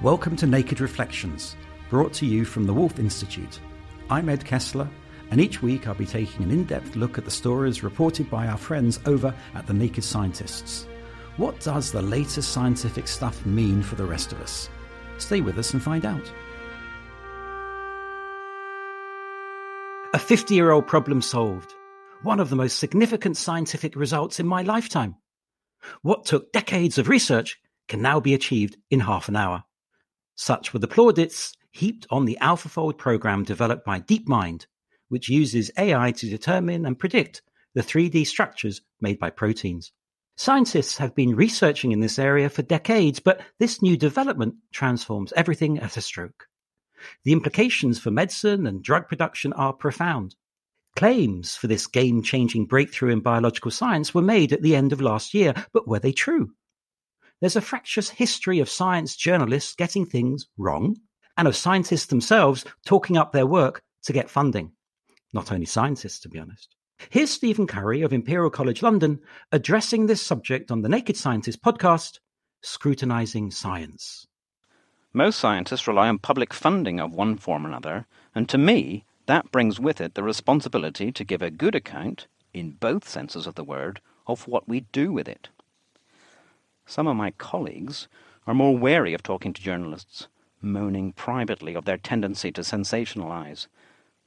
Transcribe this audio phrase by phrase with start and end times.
[0.00, 1.56] Welcome to Naked Reflections,
[1.90, 3.58] brought to you from the Woolf Institute.
[4.08, 4.88] I'm Ed Kessler,
[5.32, 8.46] and each week I'll be taking an in depth look at the stories reported by
[8.46, 10.86] our friends over at the Naked Scientists.
[11.36, 14.70] What does the latest scientific stuff mean for the rest of us?
[15.16, 16.32] Stay with us and find out.
[20.14, 21.74] A 50 year old problem solved.
[22.22, 25.16] One of the most significant scientific results in my lifetime.
[26.02, 27.58] What took decades of research
[27.88, 29.64] can now be achieved in half an hour.
[30.40, 34.66] Such were the plaudits heaped on the AlphaFold program developed by DeepMind,
[35.08, 37.42] which uses AI to determine and predict
[37.74, 39.90] the 3D structures made by proteins.
[40.36, 45.80] Scientists have been researching in this area for decades, but this new development transforms everything
[45.80, 46.46] at a stroke.
[47.24, 50.36] The implications for medicine and drug production are profound.
[50.94, 55.00] Claims for this game changing breakthrough in biological science were made at the end of
[55.00, 56.52] last year, but were they true?
[57.40, 60.96] There's a fractious history of science journalists getting things wrong
[61.36, 64.72] and of scientists themselves talking up their work to get funding.
[65.32, 66.74] Not only scientists, to be honest.
[67.10, 69.20] Here's Stephen Curry of Imperial College London
[69.52, 72.18] addressing this subject on the Naked Scientist podcast,
[72.60, 74.26] Scrutinizing Science.
[75.12, 79.52] Most scientists rely on public funding of one form or another, and to me, that
[79.52, 83.62] brings with it the responsibility to give a good account, in both senses of the
[83.62, 85.50] word, of what we do with it.
[86.88, 88.08] Some of my colleagues
[88.46, 90.26] are more wary of talking to journalists,
[90.62, 93.66] moaning privately of their tendency to sensationalize,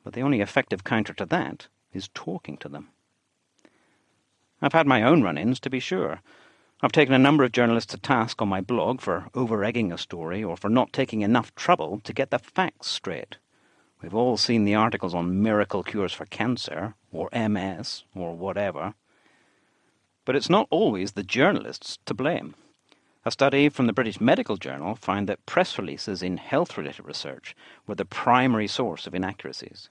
[0.03, 2.89] but the only effective counter to that is talking to them.
[4.61, 6.21] I've had my own run ins, to be sure.
[6.83, 9.97] I've taken a number of journalists to task on my blog for over egging a
[9.97, 13.37] story or for not taking enough trouble to get the facts straight.
[14.03, 18.93] We've all seen the articles on miracle cures for cancer, or MS, or whatever.
[20.25, 22.55] But it's not always the journalists to blame.
[23.23, 27.55] A study from the British Medical Journal found that press releases in health related research
[27.85, 29.89] were the primary source of inaccuracies.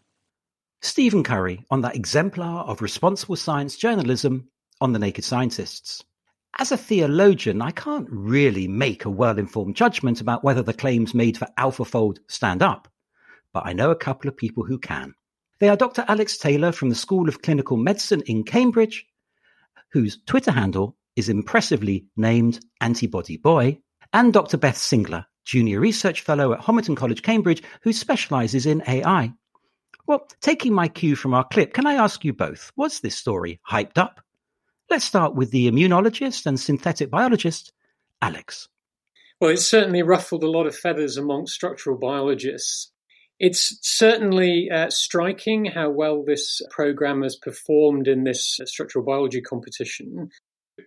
[0.82, 4.48] Stephen Curry on that exemplar of responsible science journalism
[4.80, 6.04] on the Naked Scientists.
[6.58, 11.14] As a theologian, I can't really make a well informed judgment about whether the claims
[11.14, 12.88] made for AlphaFold stand up,
[13.52, 15.14] but I know a couple of people who can.
[15.60, 16.04] They are Dr.
[16.08, 19.06] Alex Taylor from the School of Clinical Medicine in Cambridge
[19.92, 23.78] whose Twitter handle is impressively named Antibody Boy,
[24.12, 24.56] and Dr.
[24.56, 29.32] Beth Singler, Junior Research Fellow at Homerton College, Cambridge, who specializes in AI.
[30.06, 33.60] Well, taking my cue from our clip, can I ask you both, was this story
[33.68, 34.20] hyped up?
[34.88, 37.72] Let's start with the immunologist and synthetic biologist,
[38.20, 38.68] Alex.
[39.40, 42.90] Well, it certainly ruffled a lot of feathers amongst structural biologists.
[43.40, 50.28] It's certainly uh, striking how well this program has performed in this structural biology competition.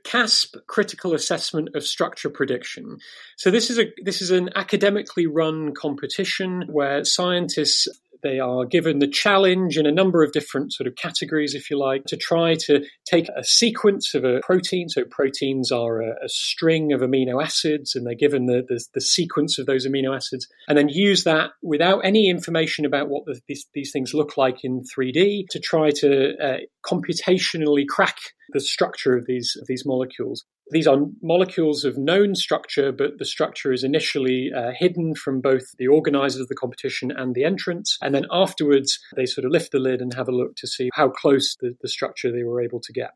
[0.04, 2.98] CASP critical assessment of structure prediction.
[3.38, 7.88] So this is a this is an academically run competition where scientists
[8.24, 11.78] They are given the challenge in a number of different sort of categories, if you
[11.78, 14.90] like, to try to take a sequence of a protein.
[14.90, 19.02] So proteins are a, a string of amino acids, and they're given the, the, the,
[19.02, 23.40] sequence of those amino acids, and then use that without any information about what the,
[23.48, 28.18] these, these things look like in 3D to try to uh, computationally crack
[28.54, 30.46] the structure of these of these molecules.
[30.71, 35.63] These are molecules of known structure, but the structure is initially uh, hidden from both
[35.77, 37.98] the organizers of the competition and the entrants.
[38.01, 40.89] And then afterwards, they sort of lift the lid and have a look to see
[40.94, 43.12] how close the, the structure they were able to get.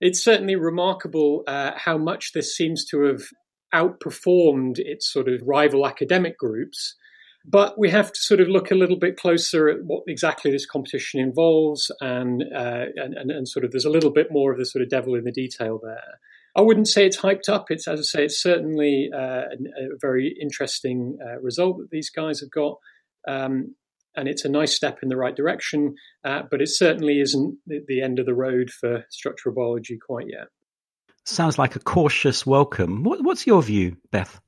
[0.00, 3.22] It's certainly remarkable uh, how much this seems to have
[3.74, 6.94] outperformed its sort of rival academic groups.
[7.46, 10.64] But we have to sort of look a little bit closer at what exactly this
[10.64, 14.58] competition involves, and, uh, and, and, and sort of there's a little bit more of
[14.58, 16.20] the sort of devil in the detail there.
[16.56, 17.66] I wouldn't say it's hyped up.
[17.70, 22.10] It's, as I say, it's certainly uh, a, a, very interesting uh, result that these
[22.10, 22.78] guys have got.
[23.26, 23.74] Um,
[24.16, 27.80] and it's a nice step in the right direction, uh, but it certainly isn't the,
[27.88, 30.46] the end of the road for structural biology quite yet.
[31.24, 33.02] Sounds like a cautious welcome.
[33.02, 34.40] What, what's your view, Beth?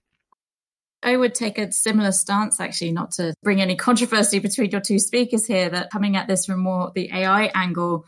[1.03, 4.99] I would take a similar stance, actually, not to bring any controversy between your two
[4.99, 8.07] speakers here, that coming at this from more the AI angle,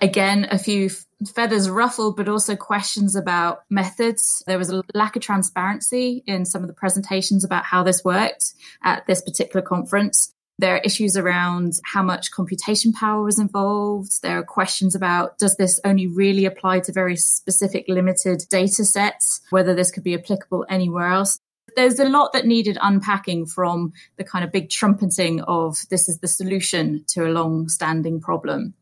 [0.00, 0.90] again, a few
[1.34, 4.42] feathers ruffled, but also questions about methods.
[4.46, 8.52] There was a lack of transparency in some of the presentations about how this worked
[8.82, 10.34] at this particular conference.
[10.58, 14.22] There are issues around how much computation power was involved.
[14.22, 19.40] There are questions about does this only really apply to very specific limited data sets,
[19.50, 21.40] whether this could be applicable anywhere else.
[21.74, 26.20] There's a lot that needed unpacking from the kind of big trumpeting of this is
[26.20, 28.74] the solution to a long standing problem.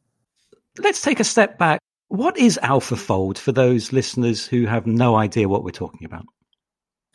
[0.78, 1.80] Let's take a step back
[2.12, 6.26] what is AlphaFold for those listeners who have no idea what we're talking about?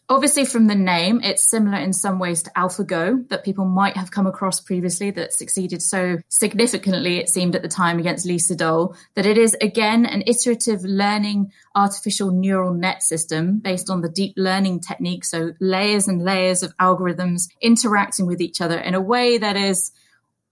[0.10, 4.10] Obviously, from the name, it's similar in some ways to AlphaGo that people might have
[4.10, 8.98] come across previously that succeeded so significantly, it seemed at the time, against Lee Sedol,
[9.14, 14.34] that it is again an iterative learning artificial neural net system based on the deep
[14.36, 15.26] learning technique.
[15.26, 19.92] So layers and layers of algorithms interacting with each other in a way that is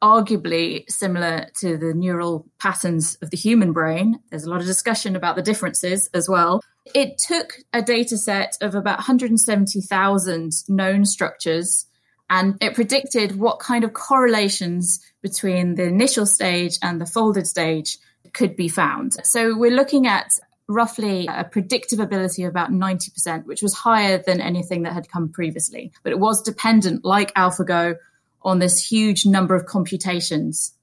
[0.04, 4.20] arguably similar to the neural patterns of the human brain.
[4.30, 6.62] There's a lot of discussion about the differences as well.
[6.94, 11.88] It took a data set of about 170,000 known structures
[12.30, 17.98] and it predicted what kind of correlations between the initial stage and the folded stage
[18.34, 19.14] could be found.
[19.26, 20.32] So we're looking at
[20.68, 25.30] roughly a predictive ability of about 90%, which was higher than anything that had come
[25.30, 25.92] previously.
[26.04, 27.96] But it was dependent, like AlphaGo,
[28.46, 30.74] on this huge number of computations.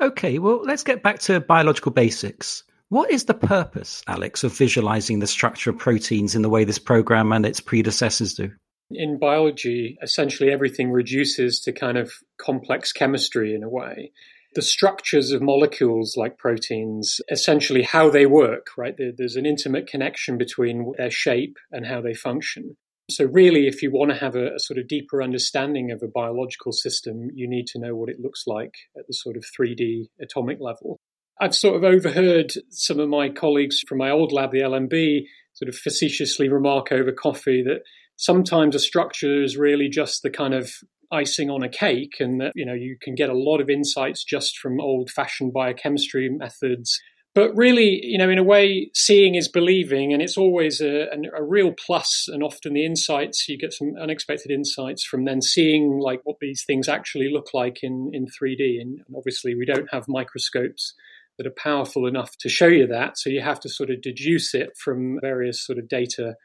[0.00, 2.62] Okay, well, let's get back to biological basics.
[2.88, 6.78] What is the purpose, Alex, of visualizing the structure of proteins in the way this
[6.78, 8.52] program and its predecessors do?
[8.90, 14.12] In biology, essentially everything reduces to kind of complex chemistry in a way.
[14.54, 18.94] The structures of molecules like proteins, essentially how they work, right?
[18.96, 22.76] There's an intimate connection between their shape and how they function.
[23.08, 26.08] So, really, if you want to have a, a, sort of deeper understanding of a
[26.08, 30.08] biological system, you need to know what it looks like at the sort of 3D
[30.20, 30.98] atomic level.
[31.40, 35.68] I've sort of overheard some of my colleagues from my old lab, the LMB, sort
[35.68, 37.82] of facetiously remark over coffee that
[38.16, 40.72] sometimes a structure is really just the kind of
[41.12, 44.24] icing on a cake and that you know you can get a lot of insights
[44.24, 47.00] just from old fashioned biochemistry methods
[47.36, 51.06] but really, you know, in a way, seeing is believing, and it's always a,
[51.36, 52.28] a, real plus.
[52.32, 56.64] And often the insights you get some unexpected insights from then seeing like what these
[56.64, 58.80] things actually look like in in 3D.
[58.80, 60.94] And, and obviously, we don't have microscopes
[61.36, 64.54] that are powerful enough to show you that, so you have to sort of deduce
[64.54, 66.36] it from various sort of data.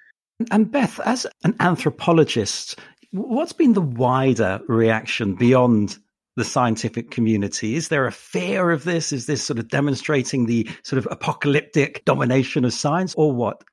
[0.52, 2.78] And Beth, as an anthropologist,
[3.12, 5.98] what's been the wider reaction beyond
[6.36, 7.76] the scientific community?
[7.76, 9.12] Is there a fear of this?
[9.12, 13.64] Is this sort of demonstrating the sort of apocalyptic domination of science or what?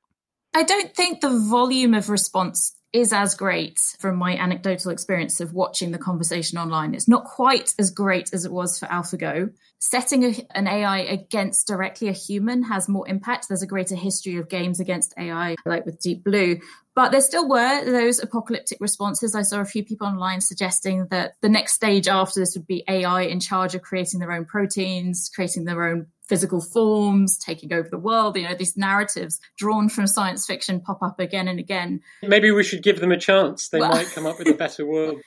[0.55, 5.53] I don't think the volume of response is as great from my anecdotal experience of
[5.53, 6.95] watching the conversation online.
[6.95, 9.53] It's not quite as great as it was for AlphaGo.
[9.77, 13.47] Setting a, an AI against directly a human has more impact.
[13.47, 16.59] There's a greater history of games against AI, like with Deep Blue.
[16.95, 19.35] But there still were those apocalyptic responses.
[19.35, 22.83] I saw a few people online suggesting that the next stage after this would be
[22.89, 27.89] AI in charge of creating their own proteins, creating their own physical forms, taking over
[27.89, 28.37] the world.
[28.37, 32.01] You know, these narratives drawn from science fiction pop up again and again.
[32.21, 33.69] Maybe we should give them a chance.
[33.69, 35.19] They well, might come up with a better world.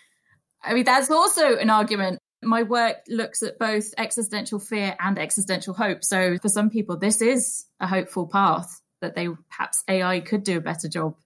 [0.63, 2.21] I mean, that's also an argument.
[2.43, 6.05] My work looks at both existential fear and existential hope.
[6.05, 10.59] So for some people, this is a hopeful path that they perhaps AI could do
[10.59, 11.17] a better job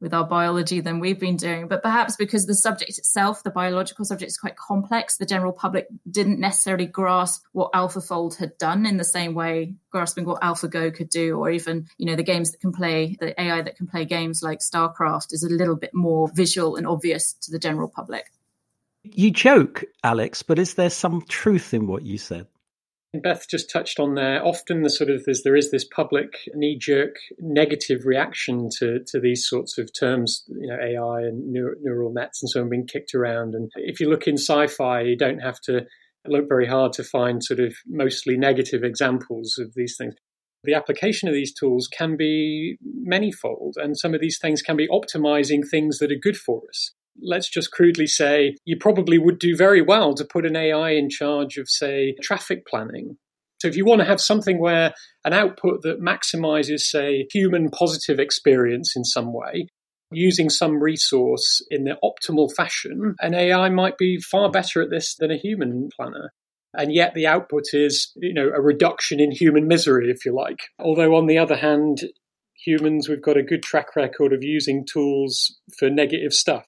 [0.00, 1.68] with our biology than we've been doing.
[1.68, 5.86] But perhaps because the subject itself, the biological subject, is quite complex, the general public
[6.10, 11.10] didn't necessarily grasp what AlphaFold had done in the same way, grasping what AlphaGo could
[11.10, 14.04] do, or even, you know, the games that can play, the AI that can play
[14.04, 18.30] games like StarCraft is a little bit more visual and obvious to the general public.
[19.02, 22.46] You joke, Alex, but is there some truth in what you said?
[23.12, 24.44] Beth just touched on there.
[24.44, 29.78] Often, the sort of there is this public knee-jerk negative reaction to to these sorts
[29.78, 33.54] of terms, you know, AI and neural nets and so on being kicked around.
[33.54, 35.86] And if you look in sci-fi, you don't have to
[36.26, 40.14] look very hard to find sort of mostly negative examples of these things.
[40.62, 42.76] The application of these tools can be
[43.08, 46.92] manyfold, and some of these things can be optimizing things that are good for us
[47.22, 51.08] let's just crudely say you probably would do very well to put an AI in
[51.10, 53.16] charge of, say, traffic planning.
[53.60, 58.18] So if you want to have something where an output that maximizes, say, human positive
[58.18, 59.66] experience in some way,
[60.10, 65.14] using some resource in the optimal fashion, an AI might be far better at this
[65.14, 66.32] than a human planner.
[66.72, 70.60] And yet the output is, you know, a reduction in human misery, if you like.
[70.78, 72.04] Although on the other hand,
[72.54, 76.64] humans, we've got a good track record of using tools for negative stuff.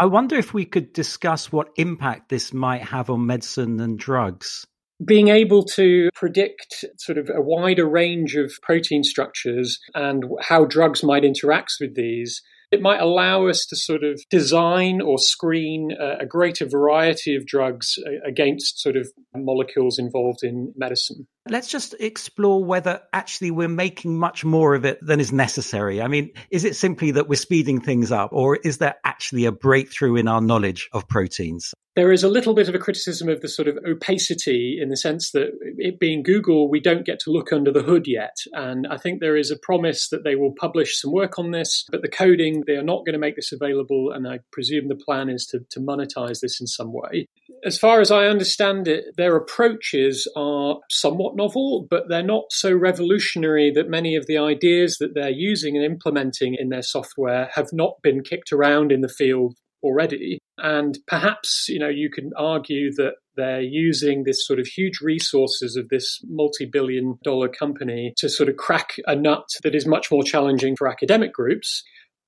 [0.00, 4.66] I wonder if we could discuss what impact this might have on medicine and drugs.
[5.04, 11.04] Being able to predict sort of a wider range of protein structures and how drugs
[11.04, 12.40] might interact with these
[12.70, 17.98] it might allow us to sort of design or screen a, greater variety of drugs
[18.06, 21.26] uh, against sort of molecules involved in medicine.
[21.48, 26.02] Let's just explore whether actually we're making much more of it than is necessary.
[26.02, 29.52] I mean, is it simply that we're speeding things up, or is there actually a
[29.52, 31.72] breakthrough in our knowledge of proteins?
[31.96, 34.96] There is a little bit of a criticism of the sort of opacity in the
[34.96, 38.36] sense that it being Google, we don't get to look under the hood yet.
[38.52, 41.84] And I think there is a promise that they will publish some work on this,
[41.90, 44.12] but the coding, they are not going to make this available.
[44.12, 47.26] And I presume the plan is to, to monetize this in some way.
[47.64, 52.72] As far as I understand it, their approaches are somewhat novel, but they're not so
[52.72, 57.68] revolutionary that many of the ideas that they're using and implementing in their software have
[57.72, 60.38] not been kicked around in the field already.
[60.58, 65.76] And perhaps, you know, you can argue that they're using this sort of huge resources
[65.76, 70.10] of this multi billion dollar company to sort of crack a nut that is much
[70.10, 71.82] more challenging for academic groups.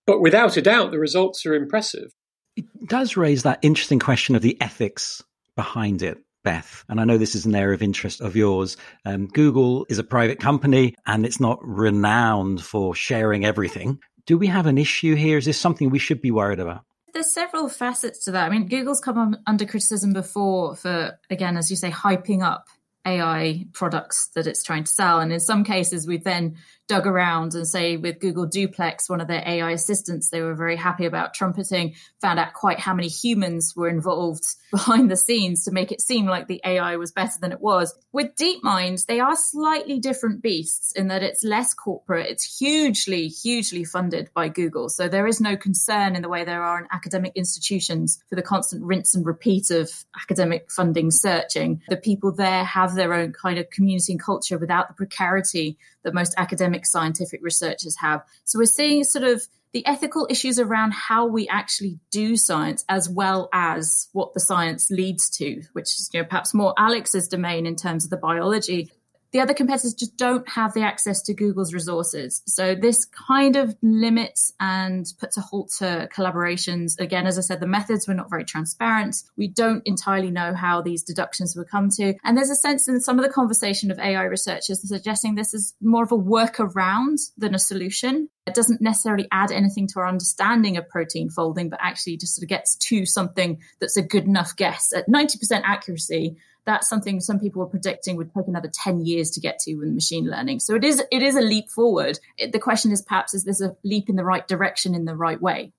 [0.07, 2.11] But without a doubt, the results are impressive.
[2.57, 5.23] It does raise that interesting question of the ethics
[5.57, 6.19] behind it.
[6.43, 8.77] Beth, and I know this is an area of interest of yours.
[9.05, 14.01] Um, Google is a private company and it's not renowned for sharing everything.
[14.27, 15.39] Do we have an issue here?
[15.39, 16.85] Is this something we should be worried about?
[17.13, 18.47] there's several facets to that.
[18.47, 22.69] I mean, Google's come under criticism before for, again, as you say, hyping up
[23.07, 25.21] AI products that it's trying to sell.
[25.21, 26.57] And in some cases, we've then
[26.89, 30.77] dug around and say with Google Duplex, one of their AI assistants, they were very
[30.77, 35.71] happy about trumpeting, found out quite how many humans were involved behind the scenes to
[35.71, 37.95] make it seem like the AI was better than it was.
[38.13, 42.29] With DeepMind, they are slightly different beasts in that it's less corporate.
[42.29, 44.89] It's hugely, hugely funded by Google.
[44.89, 48.43] So there is no concern in the way there are in academic institutions for the
[48.43, 51.83] constant rinse and repeat of academic funding searching.
[51.89, 56.15] The people there have their own kind of community and culture without the precarity that
[56.15, 58.23] most academic scientific researchers have.
[58.45, 63.09] So we're seeing sort of the ethical issues around how we actually do science as
[63.09, 67.67] well as what the science leads to, which is you know, perhaps more Alex's domain
[67.67, 68.91] in terms of the biology.
[69.33, 72.43] The other competitors just don't have the access to Google's resources.
[72.47, 76.99] So this kind of limits and puts a halt to collaborations.
[77.01, 79.17] Again, as I said, the methods were not very transparent.
[79.37, 82.15] We don't entirely know how these deductions were come to.
[82.25, 85.75] And there's a sense in some of the conversation of AI researchers suggesting this is
[85.81, 88.29] more of a workaround than a solution.
[88.47, 92.45] It doesn't necessarily add anything to our understanding of protein folding, but actually just sort
[92.45, 97.41] of gets to something that's a good enough guess at 90% accuracy that's something some
[97.41, 100.61] people were predicting would take another 10 years to get to with machine learning.
[100.61, 102.19] So it is it is a leap forward.
[102.37, 105.17] It, the question is perhaps is this a leap in the right direction in the
[105.17, 105.73] right way?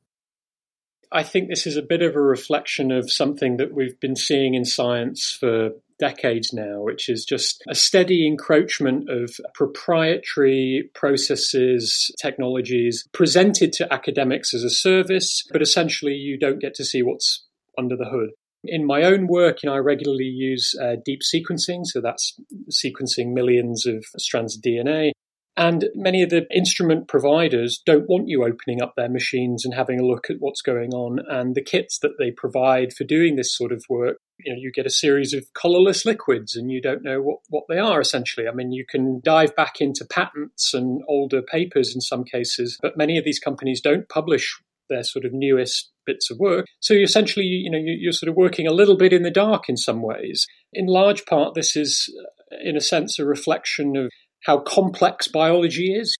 [1.11, 4.55] I think this is a bit of a reflection of something that we've been seeing
[4.55, 13.07] in science for decades now, which is just a steady encroachment of proprietary processes, technologies
[13.13, 17.45] presented to academics as a service, but essentially you don't get to see what's
[17.77, 18.31] under the hood.
[18.63, 22.39] In my own work, you know, I regularly use uh, deep sequencing, so that's
[22.71, 25.11] sequencing millions of strands of DNA.
[25.55, 29.99] And many of the instrument providers don't want you opening up their machines and having
[29.99, 31.19] a look at what's going on.
[31.29, 34.71] And the kits that they provide for doing this sort of work, you know, you
[34.71, 38.47] get a series of colorless liquids and you don't know what, what they are essentially.
[38.47, 42.97] I mean, you can dive back into patents and older papers in some cases, but
[42.97, 46.65] many of these companies don't publish their sort of newest bits of work.
[46.79, 49.77] So essentially, you know, you're sort of working a little bit in the dark in
[49.77, 50.45] some ways.
[50.73, 52.13] In large part, this is,
[52.51, 54.09] uh, in a sense, a reflection of
[54.45, 56.15] how complex biology is.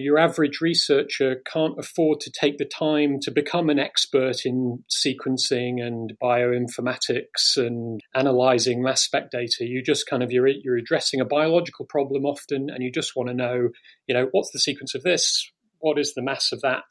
[0.00, 5.82] Your average researcher can't afford to take the time to become an expert in sequencing
[5.84, 9.66] and bioinformatics and analyzing mass spec data.
[9.66, 13.28] You just kind of you're you're addressing a biological problem often, and you just want
[13.28, 13.70] to know,
[14.06, 15.50] you know, what's the sequence of this?
[15.80, 16.84] What is the mass of that?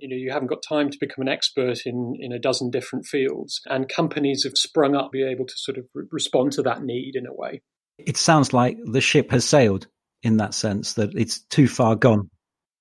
[0.00, 3.06] You know, you haven't got time to become an expert in in a dozen different
[3.06, 6.62] fields, and companies have sprung up to be able to sort of re- respond to
[6.62, 7.62] that need in a way.
[7.98, 9.86] It sounds like the ship has sailed
[10.22, 12.30] in that sense that it's too far gone.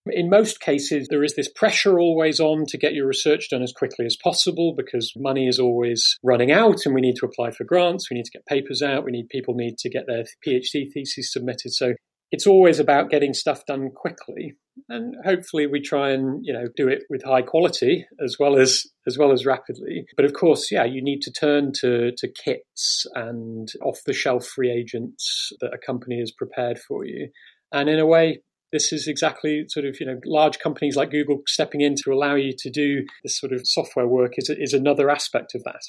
[0.05, 3.73] In most cases, there is this pressure always on to get your research done as
[3.73, 7.65] quickly as possible because money is always running out and we need to apply for
[7.65, 10.91] grants, we need to get papers out, we need people need to get their PhD
[10.91, 11.73] theses submitted.
[11.73, 11.93] So
[12.31, 14.55] it's always about getting stuff done quickly.
[14.87, 18.85] And hopefully we try and, you know, do it with high quality as well as
[19.07, 20.05] as well as rapidly.
[20.15, 24.57] But of course, yeah, you need to turn to to kits and off the shelf
[24.57, 27.29] reagents that a company has prepared for you.
[27.71, 31.41] And in a way, this is exactly sort of you know large companies like Google
[31.47, 35.09] stepping in to allow you to do this sort of software work is is another
[35.09, 35.81] aspect of that.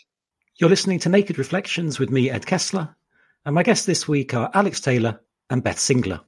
[0.58, 2.94] You're listening to Naked Reflections with me, Ed Kessler,
[3.44, 6.20] and my guests this week are Alex Taylor and Beth Singler.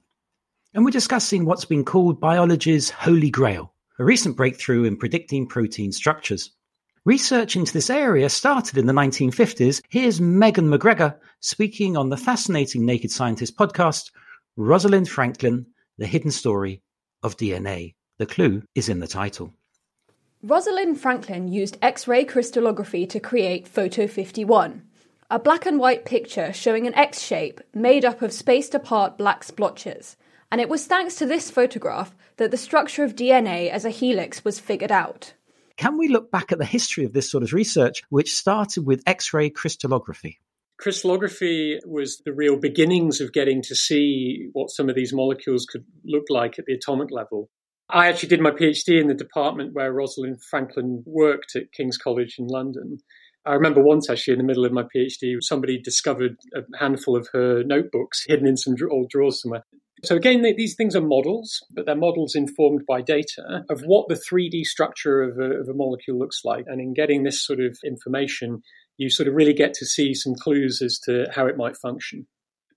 [0.74, 5.92] And we're discussing what's been called biology's holy grail, a recent breakthrough in predicting protein
[5.92, 6.50] structures.
[7.04, 9.82] Research into this area started in the 1950s.
[9.90, 14.12] Here's Megan McGregor speaking on the fascinating Naked Scientist podcast,
[14.56, 15.66] Rosalind Franklin,
[15.98, 16.80] The Hidden Story
[17.22, 17.94] of DNA.
[18.16, 19.52] The clue is in the title.
[20.42, 24.82] Rosalind Franklin used X ray crystallography to create Photo 51,
[25.30, 29.44] a black and white picture showing an X shape made up of spaced apart black
[29.44, 30.16] splotches.
[30.52, 34.44] And it was thanks to this photograph that the structure of DNA as a helix
[34.44, 35.32] was figured out.
[35.78, 39.02] Can we look back at the history of this sort of research, which started with
[39.06, 40.40] X ray crystallography?
[40.78, 45.86] Crystallography was the real beginnings of getting to see what some of these molecules could
[46.04, 47.48] look like at the atomic level.
[47.88, 52.36] I actually did my PhD in the department where Rosalind Franklin worked at King's College
[52.38, 52.98] in London.
[53.46, 57.28] I remember once actually in the middle of my PhD, somebody discovered a handful of
[57.32, 59.64] her notebooks hidden in some old drawers somewhere.
[60.04, 64.14] So again, these things are models, but they're models informed by data of what the
[64.14, 66.64] 3D structure of a, of a molecule looks like.
[66.66, 68.62] And in getting this sort of information,
[68.96, 72.26] you sort of really get to see some clues as to how it might function.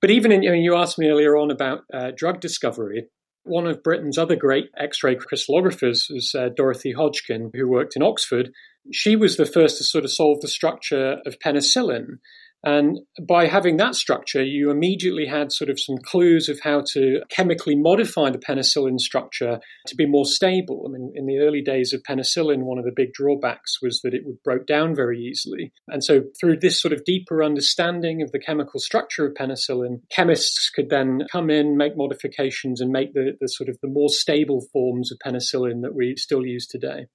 [0.01, 3.07] But even in, you, know, you asked me earlier on about uh, drug discovery.
[3.43, 8.03] One of Britain's other great X ray crystallographers was uh, Dorothy Hodgkin, who worked in
[8.03, 8.51] Oxford.
[8.91, 12.19] She was the first to sort of solve the structure of penicillin.
[12.65, 17.21] And by having that structure, you immediately had sort of some clues of how to
[17.29, 20.83] chemically modify the penicillin structure to be more stable.
[20.87, 24.15] I mean, in the early days of penicillin, one of the big drawbacks was that
[24.15, 25.73] it would break down very easily.
[25.87, 30.71] And so, through this sort of deeper understanding of the chemical structure of penicillin, chemists
[30.73, 34.65] could then come in, make modifications, and make the, the sort of the more stable
[34.73, 37.05] forms of penicillin that we still use today.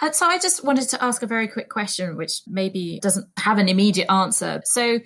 [0.00, 3.58] Uh, so I just wanted to ask a very quick question, which maybe doesn't have
[3.58, 4.62] an immediate answer.
[4.64, 5.00] So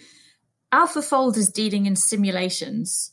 [0.73, 3.13] AlphaFold is dealing in simulations.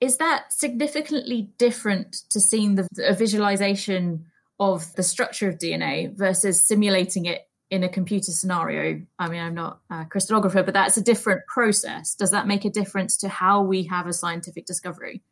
[0.00, 4.26] Is that significantly different to seeing the a visualization
[4.58, 9.02] of the structure of DNA versus simulating it in a computer scenario?
[9.18, 12.14] I mean, I'm not a crystallographer, but that's a different process.
[12.14, 15.22] Does that make a difference to how we have a scientific discovery?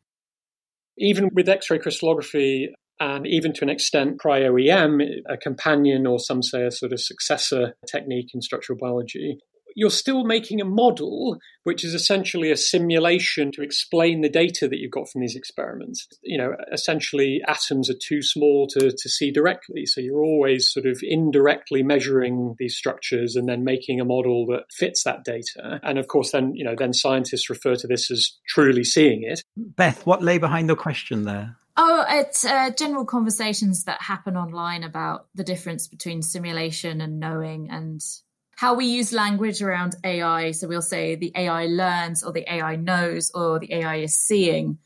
[0.97, 6.43] Even with X ray crystallography, and even to an extent cryo-EM, a companion or some
[6.43, 9.39] say a sort of successor technique in structural biology,
[9.75, 14.77] you're still making a model, which is essentially a simulation to explain the data that
[14.77, 16.07] you've got from these experiments.
[16.21, 19.85] You know, essentially atoms are too small to, to see directly.
[19.85, 24.65] So you're always sort of indirectly measuring these structures and then making a model that
[24.71, 25.79] fits that data.
[25.83, 29.41] And of course, then, you know, then scientists refer to this as truly seeing it.
[29.57, 31.57] Beth, what lay behind the question there?
[31.75, 37.71] Oh, it's uh, general conversations that happen online about the difference between simulation and knowing
[37.71, 37.99] and
[38.55, 40.51] how we use language around AI.
[40.51, 44.77] So we'll say the AI learns or the AI knows or the AI is seeing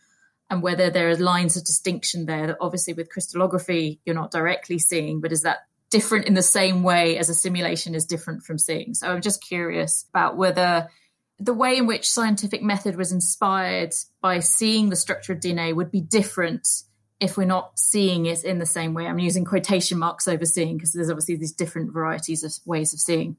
[0.50, 4.80] and whether there are lines of distinction there that obviously with crystallography you're not directly
[4.80, 8.58] seeing, but is that different in the same way as a simulation is different from
[8.58, 8.94] seeing?
[8.94, 10.88] So I'm just curious about whether
[11.40, 15.92] the way in which scientific method was inspired by seeing the structure of DNA would
[15.92, 16.68] be different
[17.20, 19.08] if we're not seeing it in the same way.
[19.08, 23.00] I'm using quotation marks over seeing because there's obviously these different varieties of ways of
[23.00, 23.38] seeing.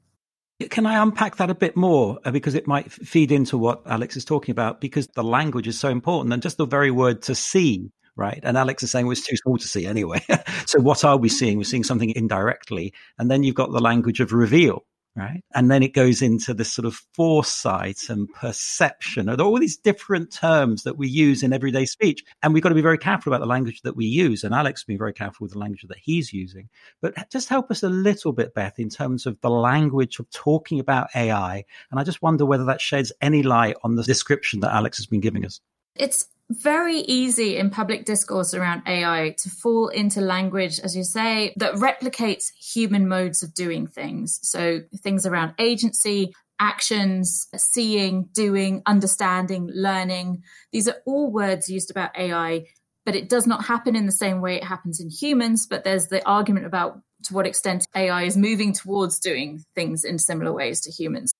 [0.69, 2.19] Can I unpack that a bit more?
[2.25, 5.79] Uh, because it might feed into what Alex is talking about, because the language is
[5.79, 8.41] so important and just the very word to see, right?
[8.43, 10.21] And Alex is saying well, it's too small to see anyway.
[10.65, 11.57] so what are we seeing?
[11.57, 12.93] We're seeing something indirectly.
[13.17, 14.83] And then you've got the language of reveal,
[15.15, 15.43] right?
[15.53, 20.31] And then it goes into this sort of foresight and perception and all these different
[20.31, 22.23] terms that we use in everyday speech.
[22.41, 24.43] And we've got to be very careful about the language that we use.
[24.43, 26.69] And Alex been very careful with the language that he's using.
[27.01, 30.79] But just help us a little bit, Beth, in terms of the language of talking
[30.79, 31.65] about AI.
[31.91, 35.05] And I just wonder whether that sheds any light on the description that Alex has
[35.05, 35.59] been giving us.
[35.95, 41.53] It's very easy in public discourse around AI to fall into language, as you say,
[41.57, 44.39] that replicates human modes of doing things.
[44.41, 50.43] So things around agency, actions, seeing, doing, understanding, learning.
[50.71, 52.65] These are all words used about AI,
[53.05, 55.67] but it does not happen in the same way it happens in humans.
[55.67, 60.17] But there's the argument about to what extent AI is moving towards doing things in
[60.17, 61.31] similar ways to humans.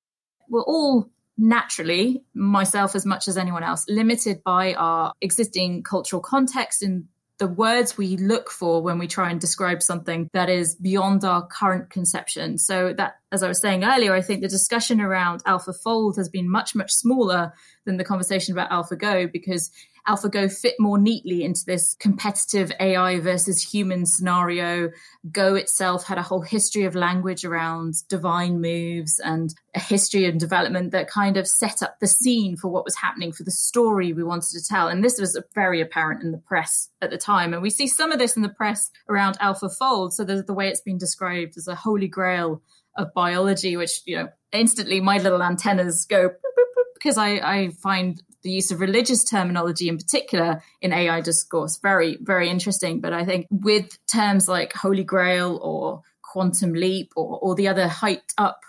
[0.49, 6.83] We're all naturally, myself as much as anyone else, limited by our existing cultural context
[6.83, 7.05] and
[7.39, 11.47] the words we look for when we try and describe something that is beyond our
[11.47, 12.57] current conception.
[12.57, 16.51] So that, as I was saying earlier, I think the discussion around AlphaFold has been
[16.51, 17.53] much, much smaller
[17.85, 19.71] than the conversation about AlphaGo because
[20.09, 24.89] AlphaGo fit more neatly into this competitive AI versus human scenario.
[25.31, 30.39] Go itself had a whole history of language around divine moves and a history and
[30.39, 34.11] development that kind of set up the scene for what was happening for the story
[34.11, 34.87] we wanted to tell.
[34.87, 37.53] And this was very apparent in the press at the time.
[37.53, 40.13] And we see some of this in the press around AlphaFold.
[40.13, 42.63] So there's the way it's been described as a holy grail
[42.97, 46.31] of biology, which, you know, instantly my little antennas go
[46.95, 52.17] because I, I find the use of religious terminology in particular in AI discourse very,
[52.21, 53.01] very interesting.
[53.01, 57.87] But I think with terms like Holy Grail or quantum leap or, or the other
[57.87, 58.61] hyped up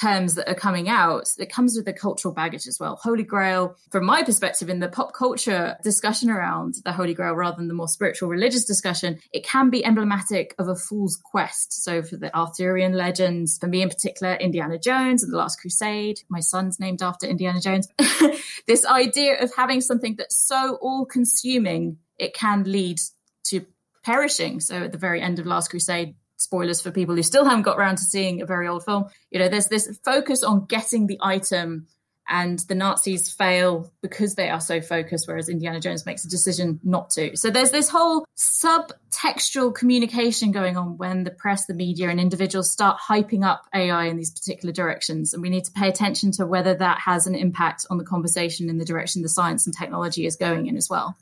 [0.00, 2.98] terms that are coming out, it comes with a cultural baggage as well.
[3.02, 7.56] Holy Grail, from my perspective, in the pop culture discussion around the Holy Grail rather
[7.56, 11.84] than the more spiritual religious discussion, it can be emblematic of a fool's quest.
[11.84, 16.20] So for the Arthurian legends, for me in particular, Indiana Jones and the Last Crusade,
[16.28, 17.88] my son's named after Indiana Jones.
[18.66, 22.98] this idea of having something that's so all consuming, it can lead
[23.44, 23.66] to
[24.02, 24.60] perishing.
[24.60, 27.78] So at the very end of Last Crusade, spoilers for people who still haven't got
[27.78, 29.06] around to seeing a very old film.
[29.30, 31.86] You know, there's this focus on getting the item
[32.30, 36.78] and the Nazis fail because they are so focused, whereas Indiana Jones makes a decision
[36.84, 37.36] not to.
[37.36, 42.70] So there's this whole subtextual communication going on when the press, the media, and individuals
[42.70, 45.34] start hyping up AI in these particular directions.
[45.34, 48.70] And we need to pay attention to whether that has an impact on the conversation
[48.70, 51.16] in the direction the science and technology is going in as well.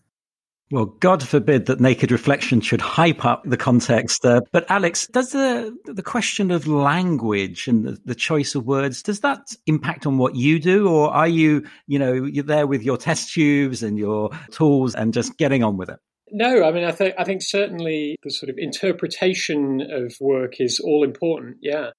[0.70, 4.22] Well, God forbid that naked reflection should hype up the context.
[4.22, 9.20] But Alex, does the the question of language and the, the, choice of words does
[9.20, 12.98] that impact on what you do, or are you, you know, you're there with your
[12.98, 15.98] test tubes and your tools and just getting on with it?
[16.30, 20.80] No, I mean, I think I think certainly the sort of interpretation of work is
[20.80, 21.58] all important.
[21.62, 21.90] Yeah,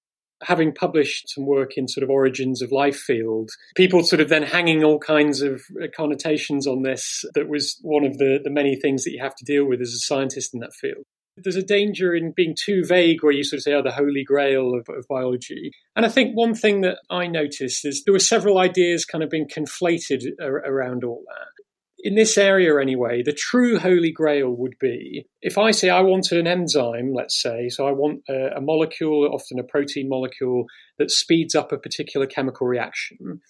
[0.43, 4.43] having published some work in sort of origins of life field, people sort of then
[4.43, 8.75] hanging all kinds of uh, connotations on this that was one of the, the many
[8.75, 11.03] things that you have to deal with as a scientist in that field.
[11.41, 14.25] There's a danger in being too vague where you sort of say, oh, the holy
[14.25, 15.71] grail of, of biology.
[15.95, 19.29] And I think one thing that I noticed is there were several ideas kind of
[19.29, 21.58] being conflated ar- around all that
[22.01, 26.31] in this area anyway, the true holy grail would be if I say I want
[26.31, 30.65] an enzyme, let's say, so I want a, a, molecule, often a protein molecule,
[30.97, 33.41] that speeds up a particular chemical reaction.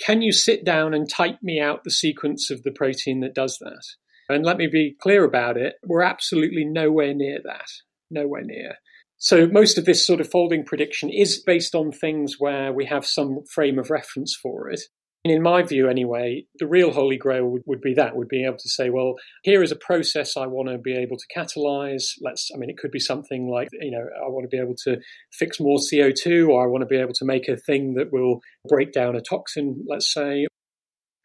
[0.00, 3.58] Can you sit down and type me out the sequence of the protein that does
[3.60, 3.84] that?
[4.28, 7.68] And let me be clear about it, we're absolutely nowhere near that.
[8.10, 8.76] Nowhere near.
[9.16, 13.06] So most of this sort of folding prediction is based on things where we have
[13.06, 14.82] some frame of reference for it
[15.24, 18.58] in my view, anyway, the real holy grail would, would, be that, would be able
[18.58, 22.04] to say, well, here is a process I want to be able to catalyze.
[22.20, 24.76] Let's, I mean, it could be something like, you know, I want to be able
[24.84, 24.98] to
[25.32, 28.40] fix more CO2, or I want to be able to make a thing that will
[28.68, 30.46] break down a toxin, let's say.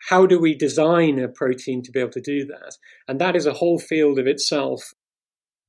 [0.08, 2.78] How do we design a protein to be able to do that?
[3.10, 4.82] And that is a whole field of itself.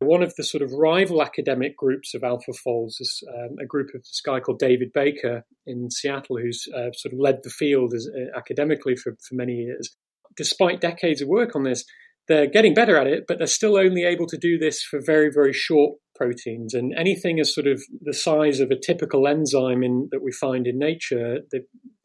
[0.00, 4.00] One of the sort of rival academic groups of AlphaFolds is um, a group of
[4.00, 8.08] this guy called David Baker in Seattle, who's uh, sort of led the field as,
[8.08, 9.94] uh, academically for, for many years.
[10.36, 11.84] Despite decades of work on this,
[12.28, 15.30] they're getting better at it, but they're still only able to do this for very,
[15.30, 16.72] very short proteins.
[16.72, 20.66] And anything as sort of the size of a typical enzyme in, that we find
[20.66, 21.40] in nature,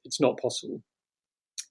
[0.03, 0.81] it's not possible.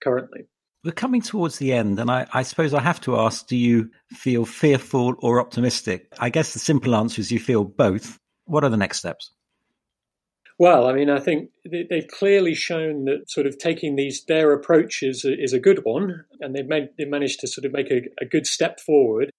[0.04, 0.42] currently.
[0.84, 3.90] We're coming towards the end, and I, I, suppose I have to ask do you
[4.10, 6.12] feel fearful or optimistic?
[6.18, 8.18] I guess the simple answer is you feel both.
[8.44, 9.32] What are the next steps?
[10.58, 15.24] Well, I mean, I think they've clearly shown that sort of taking these their approaches
[15.24, 18.26] is a good one, and they've made, they managed to sort of make a, a
[18.26, 19.30] good step forward.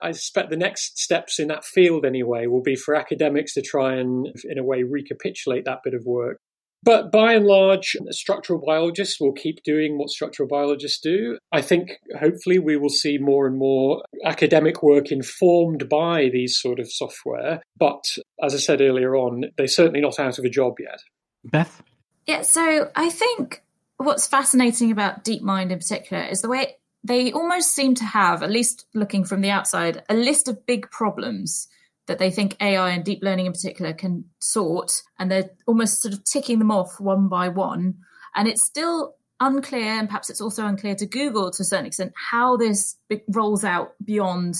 [0.00, 3.96] I suspect the next steps in that field, anyway, will be for academics to try
[3.96, 6.38] and, in a way, recapitulate that bit of work.
[6.82, 11.38] But by and large, structural biologists will keep doing what structural biologists do.
[11.50, 16.78] I think hopefully we will see more and more academic work informed by these sort
[16.78, 17.60] of software.
[17.76, 18.04] But
[18.42, 21.00] as I said earlier on, they're certainly not out of a job yet.
[21.44, 21.82] Beth?
[22.26, 23.62] Yeah, so I think
[23.96, 28.50] what's fascinating about DeepMind in particular is the way they almost seem to have, at
[28.50, 31.68] least looking from the outside, a list of big problems
[32.06, 36.14] that they think AI and deep learning in particular can sort, and they're almost sort
[36.14, 37.94] of ticking them off one by one.
[38.34, 42.12] And it's still unclear, and perhaps it's also unclear to Google to a certain extent,
[42.30, 42.96] how this
[43.28, 44.56] rolls out beyond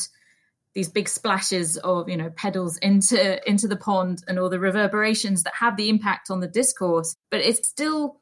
[0.74, 5.42] these big splashes of you know pedals into into the pond and all the reverberations
[5.44, 7.16] that have the impact on the discourse.
[7.30, 8.20] But it's still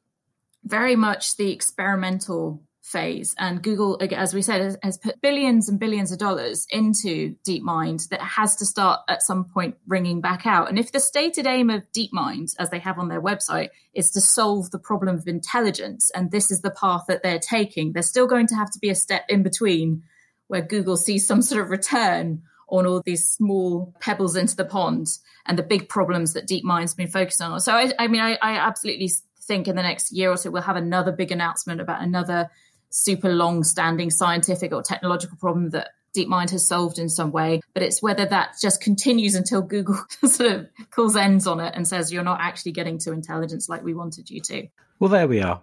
[0.65, 3.35] very much the experimental phase.
[3.39, 8.21] And Google, as we said, has, put billions and billions of dollars into DeepMind that
[8.21, 10.69] has to start at some point ringing back out.
[10.69, 14.21] And if the stated aim of DeepMind, as they have on their website, is to
[14.21, 18.27] solve the problem of intelligence, and this is the path that they're taking, there's still
[18.27, 20.03] going to have to be a step in between
[20.49, 25.07] where Google sees some sort of return on all these small pebbles into the pond
[25.47, 27.59] and the big problems that DeepMind's been focused on.
[27.61, 30.63] So, I, I mean, I, I absolutely think in the next year or so we'll
[30.63, 32.51] have another big announcement about another
[32.95, 37.83] super long standing scientific or technological problem that DeepMind has solved in some way, but
[37.83, 42.13] it's whether that just continues until Google sort of calls ends on it and says
[42.13, 44.69] you're not actually getting to intelligence like we wanted you to.
[45.01, 45.61] Well, there we are.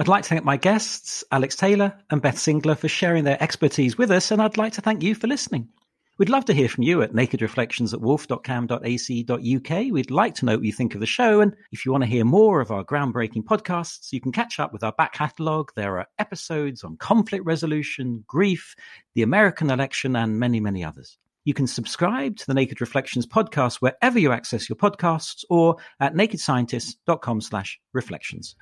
[0.00, 3.96] I'd like to thank my guests, Alex Taylor and Beth Singler, for sharing their expertise
[3.96, 5.68] with us, and I'd like to thank you for listening.
[6.16, 9.92] We'd love to hear from you at nakedreflections at woolf.cam.ac.uk.
[9.92, 11.40] We'd like to know what you think of the show.
[11.40, 14.72] And if you want to hear more of our groundbreaking podcasts, you can catch up
[14.72, 15.72] with our back catalogue.
[15.74, 18.76] There are episodes on conflict resolution, grief,
[19.14, 21.18] the American election, and many, many others.
[21.44, 26.14] You can subscribe to the Naked Reflections podcast wherever you access your podcasts or at
[26.14, 28.54] nakedscientists.com slash reflections.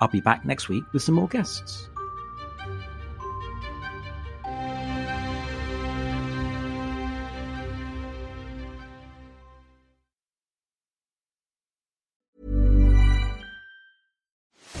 [0.00, 1.88] I'll be back next week with some more guests.